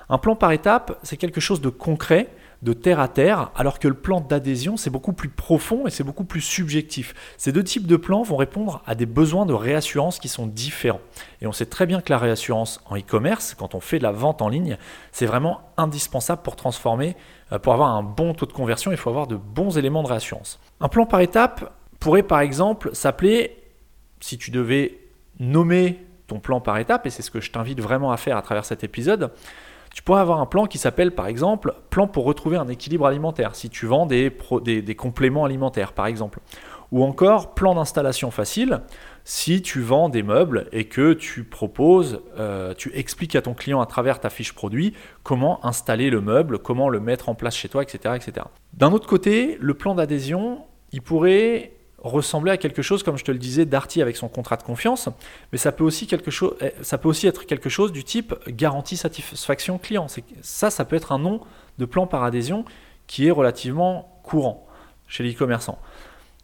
Un 0.09 0.17
plan 0.17 0.35
par 0.35 0.51
étape, 0.51 0.99
c'est 1.03 1.17
quelque 1.17 1.41
chose 1.41 1.61
de 1.61 1.69
concret, 1.69 2.29
de 2.63 2.71
terre 2.71 3.01
à 3.01 3.09
terre, 3.09 3.51
alors 3.55 3.77
que 3.77 3.89
le 3.89 3.93
plan 3.93 4.21
d'adhésion, 4.21 4.77
c'est 4.77 4.89
beaucoup 4.89 5.11
plus 5.11 5.27
profond 5.27 5.85
et 5.85 5.89
c'est 5.89 6.05
beaucoup 6.05 6.23
plus 6.23 6.39
subjectif. 6.39 7.13
Ces 7.37 7.51
deux 7.51 7.63
types 7.63 7.85
de 7.85 7.97
plans 7.97 8.23
vont 8.23 8.37
répondre 8.37 8.81
à 8.85 8.95
des 8.95 9.05
besoins 9.05 9.45
de 9.45 9.53
réassurance 9.53 10.17
qui 10.17 10.29
sont 10.29 10.47
différents. 10.47 11.01
Et 11.41 11.47
on 11.47 11.51
sait 11.51 11.65
très 11.65 11.85
bien 11.85 11.99
que 11.99 12.09
la 12.09 12.17
réassurance 12.17 12.79
en 12.85 12.97
e-commerce, 12.97 13.53
quand 13.53 13.75
on 13.75 13.81
fait 13.81 13.97
de 13.97 14.03
la 14.03 14.13
vente 14.13 14.41
en 14.41 14.47
ligne, 14.47 14.77
c'est 15.11 15.25
vraiment 15.25 15.59
indispensable 15.75 16.41
pour 16.41 16.55
transformer, 16.55 17.17
euh, 17.51 17.59
pour 17.59 17.73
avoir 17.73 17.89
un 17.89 18.01
bon 18.01 18.33
taux 18.33 18.45
de 18.45 18.53
conversion, 18.53 18.91
il 18.91 18.97
faut 18.97 19.09
avoir 19.09 19.27
de 19.27 19.35
bons 19.35 19.77
éléments 19.77 20.01
de 20.01 20.07
réassurance. 20.07 20.57
Un 20.79 20.87
plan 20.87 21.05
par 21.05 21.19
étape 21.19 21.73
pourrait 21.99 22.23
par 22.23 22.39
exemple 22.39 22.91
s'appeler, 22.93 23.57
si 24.21 24.37
tu 24.37 24.51
devais 24.51 24.99
nommer 25.37 25.99
ton 26.27 26.39
plan 26.39 26.61
par 26.61 26.77
étape, 26.77 27.05
et 27.05 27.09
c'est 27.09 27.23
ce 27.23 27.31
que 27.31 27.41
je 27.41 27.51
t'invite 27.51 27.81
vraiment 27.81 28.13
à 28.13 28.17
faire 28.17 28.37
à 28.37 28.41
travers 28.41 28.63
cet 28.63 28.85
épisode, 28.85 29.31
tu 29.93 30.01
pourrais 30.01 30.21
avoir 30.21 30.41
un 30.41 30.47
plan 30.47 30.65
qui 30.65 30.79
s'appelle 30.79 31.11
par 31.11 31.27
exemple 31.27 31.75
plan 31.91 32.07
pour 32.07 32.25
retrouver 32.25 32.57
un 32.57 32.67
équilibre 32.67 33.05
alimentaire, 33.05 33.55
si 33.55 33.69
tu 33.69 33.85
vends 33.85 34.07
des, 34.07 34.31
compléments 34.97 35.45
alimentaires 35.45 35.93
par 35.93 36.07
exemple. 36.07 36.39
Ou 36.91 37.03
encore 37.03 37.53
plan 37.55 37.75
d'installation 37.75 38.29
facile, 38.29 38.81
si 39.23 39.61
tu 39.61 39.81
vends 39.81 40.09
des 40.09 40.21
meubles 40.21 40.67
et 40.71 40.85
que 40.85 41.13
tu 41.13 41.43
proposes, 41.43 42.21
euh, 42.37 42.73
tu 42.75 42.91
expliques 42.95 43.35
à 43.35 43.41
ton 43.41 43.53
client 43.53 43.81
à 43.81 43.85
travers 43.85 44.19
ta 44.19 44.29
fiche 44.29 44.53
produit 44.53 44.93
comment 45.23 45.63
installer 45.65 46.09
le 46.09 46.21
meuble, 46.21 46.59
comment 46.59 46.89
le 46.89 46.99
mettre 46.99 47.29
en 47.29 47.35
place 47.35 47.55
chez 47.55 47.69
toi, 47.69 47.81
etc. 47.81 48.15
etc. 48.15 48.45
D'un 48.73 48.91
autre 48.91 49.07
côté, 49.07 49.57
le 49.59 49.73
plan 49.73 49.95
d'adhésion, 49.95 50.65
il 50.91 51.01
pourrait 51.01 51.71
ressembler 52.03 52.51
à 52.51 52.57
quelque 52.57 52.81
chose, 52.81 53.01
comme 53.01 53.17
je 53.17 53.23
te 53.23 53.31
le 53.31 53.37
disais, 53.37 53.65
Darty 53.65 54.01
avec 54.01 54.17
son 54.17 54.27
contrat 54.27 54.57
de 54.57 54.63
confiance, 54.63 55.09
mais 55.51 55.57
ça 55.57 55.71
peut 55.71 55.83
aussi, 55.83 56.05
quelque 56.05 56.29
eh, 56.61 56.73
ça 56.81 56.97
peut 56.97 57.07
aussi 57.07 57.27
être 57.27 57.45
quelque 57.45 57.69
chose 57.69 57.91
du 57.91 58.03
type 58.03 58.35
garantie 58.47 58.97
satisfaction 58.97 59.77
client. 59.77 60.07
Ça, 60.41 60.69
ça 60.69 60.85
peut 60.85 60.95
être 60.95 61.11
un 61.11 61.19
nom 61.19 61.41
de 61.77 61.85
plan 61.85 62.05
par 62.05 62.23
adhésion 62.23 62.65
qui 63.07 63.27
est 63.27 63.31
relativement 63.31 64.19
courant 64.23 64.67
chez 65.07 65.23
l'e-commerçant. 65.23 65.79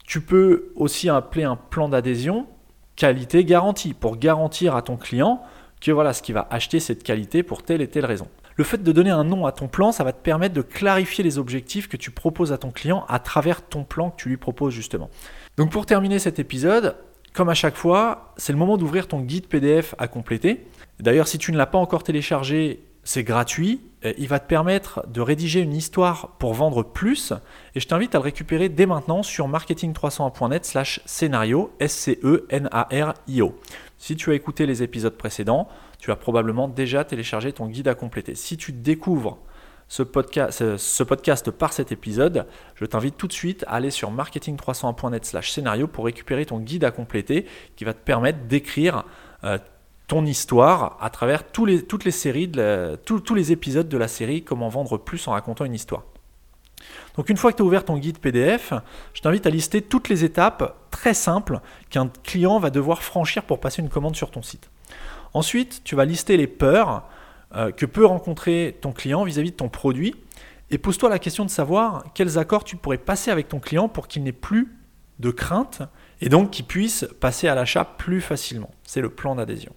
Tu 0.06 0.22
peux 0.22 0.72
aussi 0.75 1.10
appeler 1.10 1.44
un 1.44 1.56
plan 1.56 1.89
d'adhésion 1.89 2.48
qualité 2.96 3.46
garantie 3.46 3.94
pour 3.94 4.18
garantir 4.18 4.75
à 4.75 4.82
ton 4.82 4.98
client 4.98 5.42
que 5.80 5.92
voilà 5.92 6.13
ce 6.13 6.22
qu'il 6.22 6.36
va 6.36 6.48
acheter 6.51 6.80
cette 6.80 7.04
qualité 7.04 7.44
pour 7.44 7.63
telle 7.63 7.82
et 7.82 7.88
telle 7.88 8.06
raison. 8.06 8.28
Le 8.60 8.66
fait 8.66 8.84
de 8.84 8.92
donner 8.92 9.10
un 9.10 9.24
nom 9.24 9.46
à 9.46 9.54
ton 9.54 9.70
plan, 9.70 9.94
ça 9.94 10.04
va 10.04 10.12
te 10.12 10.22
permettre 10.22 10.54
de 10.54 10.62
clarifier 10.62 11.24
les 11.24 11.38
objectifs 11.38 11.88
que 11.88 11.96
tu 11.96 12.12
proposes 12.12 12.51
à 12.51 12.58
ton 12.58 12.72
client 12.72 13.06
à 13.08 13.18
travers 13.20 13.62
ton 13.62 13.86
plan 13.86 14.10
que 14.10 14.18
tu 14.18 14.28
lui 14.28 14.36
proposes 14.36 14.74
justement. 14.74 15.10
Donc 15.56 15.72
pour 15.72 15.86
terminer 15.86 16.20
cet 16.20 16.39
épisode, 16.39 16.98
comme 17.32 17.48
à 17.48 17.54
chaque 17.54 17.78
fois, 17.78 18.34
c'est 18.36 18.51
le 18.51 18.60
moment 18.60 18.75
d'ouvrir 18.75 19.08
ton 19.08 19.22
guide 19.22 19.48
PDF 19.48 19.96
à 19.98 20.10
compléter. 20.10 20.68
D'ailleurs, 21.00 21.30
si 21.30 21.38
tu 21.38 21.54
ne 21.54 21.58
l'as 21.58 21.68
pas 21.68 21.78
encore 21.78 22.04
téléchargé, 22.04 22.84
c'est 23.06 23.24
gratuit. 23.24 23.80
Il 24.18 24.28
va 24.28 24.42
te 24.42 24.48
permettre 24.48 25.08
de 25.08 25.22
rédiger 25.22 25.62
une 25.62 25.74
histoire 25.74 26.36
pour 26.38 26.54
vendre 26.54 26.84
plus. 26.84 27.32
Et 27.75 27.80
je 27.80 27.88
t'invite 27.88 28.13
à 28.13 28.18
le 28.18 28.24
récupérer 28.24 28.68
dès 28.68 28.86
maintenant 28.86 29.24
sur 29.24 29.48
marketing301.net 29.48 30.66
slash 30.66 31.00
scénario, 31.06 31.72
S-C-E-N-A-R-I-O. 31.80 33.56
Si 33.98 34.18
tu 34.18 34.32
as 34.32 34.34
écouté 34.34 34.66
les 34.66 34.84
épisodes 34.84 35.16
précédents, 35.16 35.70
tu 36.00 36.12
as 36.12 36.15
probablement 36.15 36.68
déjà 36.68 37.03
téléchargé 37.03 37.53
ton 37.53 37.68
guide 37.68 37.88
à 37.88 37.96
compléter. 37.96 38.34
Si 38.36 38.58
tu 38.58 38.72
découvres 38.72 39.38
ce 39.89 40.03
podcast, 40.03 41.51
par 41.51 41.74
cet 41.74 41.91
épisode, 41.91 42.46
je 42.75 42.86
t'invite 42.86 43.18
tout 43.18 43.27
de 43.27 43.34
suite 43.34 43.65
à 43.68 43.74
aller 43.74 43.89
sur 43.91 44.12
marketing301.net 44.12 45.25
slash 45.25 45.51
scénario 45.51 45.88
pour 45.88 46.06
récupérer 46.06 46.46
ton 46.46 46.60
guide 46.60 46.84
à 46.84 46.91
compléter 46.91 47.46
qui 47.75 47.86
va 47.86 47.94
te 47.94 48.00
permettre 48.00 48.39
d'écrire 48.46 49.03
euh, 49.44 49.58
ton 50.08 50.25
histoire 50.25 50.98
à 51.01 51.10
travers 51.10 51.44
toutes 51.51 52.03
les 52.03 52.12
séries, 52.12 52.51
tous, 53.06 53.36
les 53.36 53.51
épisodes 53.51 53.89
de 53.89 53.98
la 53.98 54.08
série 54.08 54.44
Comment 54.44 54.70
vendre 54.70 54.98
plus 54.98 55.27
en 55.27 55.32
racontant 55.32 55.65
une 55.65 55.75
histoire. 55.75 56.03
Donc 57.15 57.29
une 57.29 57.38
fois 57.38 57.51
que 57.51 57.58
tu 57.58 57.63
as 57.63 57.65
ouvert 57.65 57.84
ton 57.84 57.98
guide 57.98 58.20
PDF, 58.20 58.74
je 59.13 59.22
t'invite 59.22 59.46
à 59.46 59.50
lister 59.50 59.82
toutes 59.82 60.08
les 60.08 60.24
étapes 60.24 60.75
très 60.91 61.13
simples 61.13 61.60
qu'un 61.89 62.10
client 62.24 62.60
va 62.60 62.70
devoir 62.70 63.03
franchir 63.03 63.44
pour 63.44 63.60
passer 63.60 63.82
une 63.82 63.89
commande 63.89 64.15
sur 64.15 64.32
ton 64.32 64.41
site. 64.41 64.70
Ensuite, 65.34 65.82
tu 65.84 65.96
vas 65.96 66.06
lister 66.06 66.38
les 66.38 66.48
peurs 66.48 67.04
euh, 67.56 67.72
que 67.72 67.86
peut 67.86 68.06
rencontrer 68.06 68.78
ton 68.82 68.92
client 68.92 69.24
vis-à-vis 69.24 69.52
de 69.52 69.56
ton 69.56 69.70
produit. 69.70 70.16
Et 70.72 70.78
pose-toi 70.78 71.10
la 71.10 71.20
question 71.20 71.46
de 71.46 71.50
savoir 71.50 72.04
quels 72.14 72.38
accords 72.38 72.64
tu 72.64 72.76
pourrais 72.76 72.98
passer 72.98 73.32
avec 73.32 73.48
ton 73.48 73.60
client 73.60 73.90
pour 73.90 74.08
qu'il 74.08 74.24
n'ait 74.24 74.32
plus 74.32 74.76
de 75.20 75.32
crainte 75.32 75.82
et 76.22 76.30
donc 76.30 76.52
qu'il 76.52 76.66
puisse 76.66 77.08
passer 77.20 77.48
à 77.48 77.56
l'achat 77.56 77.86
plus 77.86 78.22
facilement. 78.22 78.70
C'est 78.84 79.02
le 79.02 79.10
plan 79.10 79.36
d'adhésion. 79.36 79.74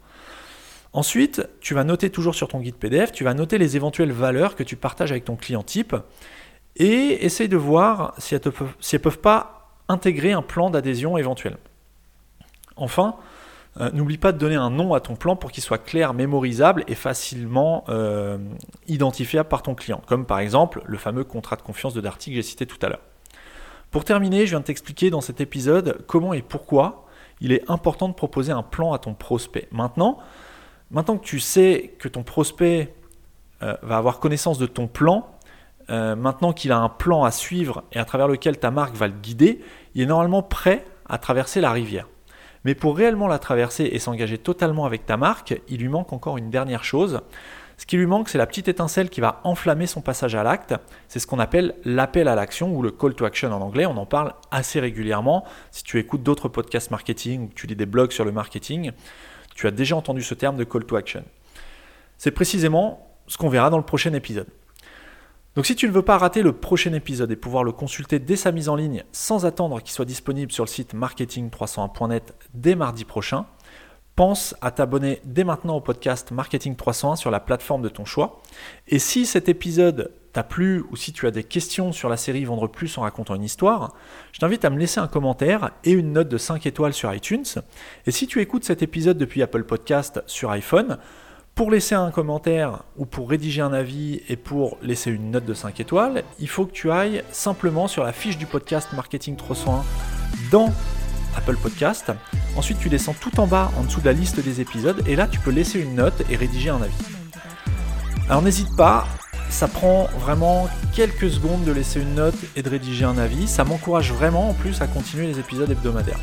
Ensuite, 0.92 1.48
tu 1.60 1.72
vas 1.72 1.84
noter 1.84 2.10
toujours 2.10 2.34
sur 2.34 2.48
ton 2.48 2.60
guide 2.60 2.74
PDF, 2.74 3.12
tu 3.12 3.24
vas 3.24 3.32
noter 3.32 3.56
les 3.56 3.76
éventuelles 3.76 4.12
valeurs 4.12 4.54
que 4.54 4.62
tu 4.62 4.76
partages 4.76 5.10
avec 5.10 5.24
ton 5.24 5.36
client 5.36 5.62
type 5.62 5.96
et 6.76 7.24
essaye 7.24 7.48
de 7.48 7.56
voir 7.56 8.14
si 8.18 8.34
elles 8.34 8.42
ne 8.44 8.98
peuvent 8.98 9.18
pas 9.18 9.70
intégrer 9.88 10.32
un 10.32 10.42
plan 10.42 10.68
d'adhésion 10.68 11.16
éventuel. 11.16 11.56
Enfin, 12.76 13.16
euh, 13.80 13.90
n'oublie 13.92 14.18
pas 14.18 14.32
de 14.32 14.38
donner 14.38 14.54
un 14.54 14.68
nom 14.68 14.92
à 14.92 15.00
ton 15.00 15.16
plan 15.16 15.34
pour 15.34 15.50
qu'il 15.50 15.62
soit 15.62 15.78
clair, 15.78 16.12
mémorisable 16.12 16.84
et 16.88 16.94
facilement 16.94 17.84
euh, 17.88 18.36
identifiable 18.86 19.48
par 19.48 19.62
ton 19.62 19.74
client, 19.74 20.02
comme 20.06 20.26
par 20.26 20.40
exemple 20.40 20.82
le 20.84 20.98
fameux 20.98 21.24
contrat 21.24 21.56
de 21.56 21.62
confiance 21.62 21.94
de 21.94 22.02
Darty 22.02 22.30
que 22.30 22.36
j'ai 22.36 22.42
cité 22.42 22.66
tout 22.66 22.76
à 22.82 22.90
l'heure. 22.90 23.00
Pour 23.90 24.04
terminer, 24.04 24.44
je 24.44 24.50
viens 24.50 24.60
de 24.60 24.64
t'expliquer 24.64 25.08
dans 25.10 25.22
cet 25.22 25.40
épisode 25.40 26.04
comment 26.06 26.34
et 26.34 26.42
pourquoi 26.42 27.06
il 27.40 27.52
est 27.52 27.68
important 27.70 28.08
de 28.08 28.14
proposer 28.14 28.52
un 28.52 28.62
plan 28.62 28.92
à 28.92 28.98
ton 28.98 29.14
prospect. 29.14 29.68
Maintenant, 29.72 30.18
maintenant 30.90 31.16
que 31.16 31.24
tu 31.24 31.40
sais 31.40 31.94
que 31.98 32.08
ton 32.08 32.22
prospect 32.22 32.94
euh, 33.62 33.74
va 33.82 33.96
avoir 33.96 34.20
connaissance 34.20 34.58
de 34.58 34.66
ton 34.66 34.86
plan, 34.86 35.28
maintenant 35.88 36.54
qu'il 36.54 36.72
a 36.72 36.78
un 36.78 36.88
plan 36.88 37.22
à 37.22 37.30
suivre 37.30 37.82
et 37.92 37.98
à 37.98 38.06
travers 38.06 38.26
lequel 38.26 38.56
ta 38.58 38.70
marque 38.70 38.94
va 38.94 39.08
le 39.08 39.12
guider, 39.12 39.60
il 39.94 40.00
est 40.00 40.06
normalement 40.06 40.42
prêt 40.42 40.86
à 41.06 41.18
traverser 41.18 41.60
la 41.60 41.70
rivière. 41.70 42.06
Mais 42.64 42.74
pour 42.74 42.96
réellement 42.96 43.28
la 43.28 43.38
traverser 43.38 43.84
et 43.84 43.98
s'engager 43.98 44.38
totalement 44.38 44.84
avec 44.84 45.04
ta 45.04 45.16
marque, 45.16 45.60
il 45.68 45.80
lui 45.80 45.88
manque 45.88 46.12
encore 46.12 46.38
une 46.38 46.50
dernière 46.50 46.84
chose. 46.84 47.20
Ce 47.76 47.86
qui 47.86 47.96
lui 47.96 48.06
manque, 48.06 48.28
c'est 48.28 48.38
la 48.38 48.46
petite 48.46 48.68
étincelle 48.68 49.10
qui 49.10 49.20
va 49.20 49.40
enflammer 49.42 49.86
son 49.86 50.02
passage 50.02 50.36
à 50.36 50.44
l'acte. 50.44 50.74
C'est 51.08 51.18
ce 51.18 51.26
qu'on 51.26 51.40
appelle 51.40 51.74
l'appel 51.84 52.28
à 52.28 52.36
l'action 52.36 52.72
ou 52.72 52.82
le 52.82 52.92
call 52.92 53.14
to 53.14 53.24
action 53.24 53.50
en 53.50 53.60
anglais. 53.60 53.86
On 53.86 53.96
en 53.96 54.06
parle 54.06 54.34
assez 54.52 54.78
régulièrement. 54.78 55.44
Si 55.72 55.82
tu 55.82 55.98
écoutes 55.98 56.22
d'autres 56.22 56.48
podcasts 56.48 56.92
marketing 56.92 57.44
ou 57.44 57.46
que 57.48 57.54
tu 57.54 57.66
lis 57.66 57.74
des 57.74 57.86
blogs 57.86 58.12
sur 58.12 58.24
le 58.24 58.30
marketing, 58.30 58.92
tu 59.56 59.66
as 59.66 59.72
déjà 59.72 59.96
entendu 59.96 60.22
ce 60.22 60.34
terme 60.34 60.56
de 60.56 60.64
call 60.64 60.84
to 60.84 60.94
action. 60.94 61.24
C'est 62.18 62.30
précisément 62.30 63.08
ce 63.26 63.36
qu'on 63.36 63.48
verra 63.48 63.70
dans 63.70 63.78
le 63.78 63.84
prochain 63.84 64.12
épisode. 64.12 64.46
Donc 65.54 65.66
si 65.66 65.76
tu 65.76 65.86
ne 65.86 65.92
veux 65.92 66.02
pas 66.02 66.16
rater 66.16 66.42
le 66.42 66.52
prochain 66.52 66.94
épisode 66.94 67.30
et 67.30 67.36
pouvoir 67.36 67.62
le 67.62 67.72
consulter 67.72 68.18
dès 68.18 68.36
sa 68.36 68.52
mise 68.52 68.70
en 68.70 68.76
ligne 68.76 69.04
sans 69.12 69.44
attendre 69.44 69.82
qu'il 69.82 69.92
soit 69.92 70.06
disponible 70.06 70.50
sur 70.50 70.64
le 70.64 70.68
site 70.68 70.94
marketing301.net 70.94 72.34
dès 72.54 72.74
mardi 72.74 73.04
prochain, 73.04 73.44
pense 74.16 74.54
à 74.62 74.70
t'abonner 74.70 75.20
dès 75.24 75.44
maintenant 75.44 75.76
au 75.76 75.80
podcast 75.82 76.30
Marketing 76.30 76.74
301 76.74 77.16
sur 77.16 77.30
la 77.30 77.38
plateforme 77.38 77.82
de 77.82 77.90
ton 77.90 78.06
choix. 78.06 78.40
Et 78.88 78.98
si 78.98 79.26
cet 79.26 79.50
épisode 79.50 80.12
t'a 80.32 80.42
plu 80.42 80.84
ou 80.90 80.96
si 80.96 81.12
tu 81.12 81.26
as 81.26 81.30
des 81.30 81.44
questions 81.44 81.92
sur 81.92 82.08
la 82.08 82.16
série 82.16 82.46
Vendre 82.46 82.66
plus 82.66 82.96
en 82.96 83.02
racontant 83.02 83.34
une 83.34 83.44
histoire, 83.44 83.94
je 84.32 84.38
t'invite 84.38 84.64
à 84.64 84.70
me 84.70 84.78
laisser 84.78 85.00
un 85.00 85.06
commentaire 85.06 85.72
et 85.84 85.92
une 85.92 86.14
note 86.14 86.28
de 86.28 86.38
5 86.38 86.64
étoiles 86.64 86.94
sur 86.94 87.12
iTunes. 87.12 87.44
Et 88.06 88.10
si 88.10 88.26
tu 88.26 88.40
écoutes 88.40 88.64
cet 88.64 88.82
épisode 88.82 89.18
depuis 89.18 89.42
Apple 89.42 89.64
Podcast 89.64 90.22
sur 90.26 90.50
iPhone, 90.50 90.96
pour 91.54 91.70
laisser 91.70 91.94
un 91.94 92.10
commentaire 92.10 92.82
ou 92.96 93.04
pour 93.04 93.28
rédiger 93.28 93.60
un 93.60 93.72
avis 93.72 94.22
et 94.28 94.36
pour 94.36 94.78
laisser 94.82 95.10
une 95.10 95.30
note 95.30 95.44
de 95.44 95.54
5 95.54 95.80
étoiles, 95.80 96.24
il 96.38 96.48
faut 96.48 96.64
que 96.64 96.72
tu 96.72 96.90
ailles 96.90 97.22
simplement 97.30 97.88
sur 97.88 98.04
la 98.04 98.12
fiche 98.12 98.38
du 98.38 98.46
podcast 98.46 98.88
Marketing 98.94 99.36
301 99.36 99.84
dans 100.50 100.72
Apple 101.36 101.56
Podcast. 101.56 102.10
Ensuite, 102.56 102.78
tu 102.78 102.88
descends 102.88 103.14
tout 103.20 103.38
en 103.38 103.46
bas 103.46 103.70
en 103.78 103.84
dessous 103.84 104.00
de 104.00 104.06
la 104.06 104.12
liste 104.12 104.40
des 104.40 104.60
épisodes 104.60 105.02
et 105.06 105.14
là, 105.14 105.26
tu 105.26 105.40
peux 105.40 105.50
laisser 105.50 105.80
une 105.80 105.94
note 105.94 106.22
et 106.30 106.36
rédiger 106.36 106.70
un 106.70 106.80
avis. 106.80 106.94
Alors 108.28 108.40
n'hésite 108.40 108.74
pas, 108.76 109.06
ça 109.50 109.68
prend 109.68 110.08
vraiment 110.18 110.68
quelques 110.94 111.30
secondes 111.30 111.64
de 111.64 111.72
laisser 111.72 112.00
une 112.00 112.14
note 112.14 112.38
et 112.56 112.62
de 112.62 112.70
rédiger 112.70 113.04
un 113.04 113.18
avis. 113.18 113.46
Ça 113.46 113.64
m'encourage 113.64 114.10
vraiment 114.12 114.48
en 114.48 114.54
plus 114.54 114.80
à 114.80 114.86
continuer 114.86 115.26
les 115.26 115.38
épisodes 115.38 115.70
hebdomadaires. 115.70 116.20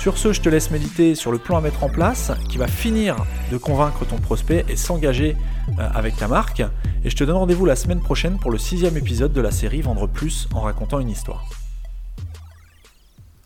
Sur 0.00 0.16
ce, 0.16 0.32
je 0.32 0.40
te 0.40 0.48
laisse 0.48 0.70
méditer 0.70 1.14
sur 1.14 1.30
le 1.30 1.36
plan 1.36 1.58
à 1.58 1.60
mettre 1.60 1.84
en 1.84 1.90
place 1.90 2.32
qui 2.48 2.56
va 2.56 2.66
finir 2.68 3.16
de 3.52 3.58
convaincre 3.58 4.06
ton 4.06 4.16
prospect 4.16 4.64
et 4.66 4.74
s'engager 4.74 5.36
euh, 5.78 5.88
avec 5.92 6.16
ta 6.16 6.26
marque. 6.26 6.62
Et 7.04 7.10
je 7.10 7.16
te 7.16 7.22
donne 7.22 7.36
rendez-vous 7.36 7.66
la 7.66 7.76
semaine 7.76 8.00
prochaine 8.00 8.38
pour 8.38 8.50
le 8.50 8.56
sixième 8.56 8.96
épisode 8.96 9.34
de 9.34 9.42
la 9.42 9.50
série 9.50 9.82
Vendre 9.82 10.06
plus 10.06 10.48
en 10.54 10.60
racontant 10.60 11.00
une 11.00 11.10
histoire. 11.10 11.59